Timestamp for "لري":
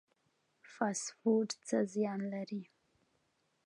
2.33-2.61